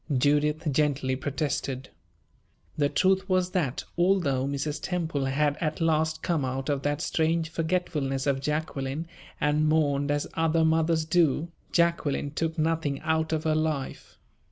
[0.17, 1.89] Judith gently protested.
[2.75, 4.79] The truth was that, although Mrs.
[4.81, 9.05] Temple had at last come out of that strange forgetfulness of Jacqueline
[9.39, 14.17] and mourned as other mothers do, Jacqueline took nothing out of her life.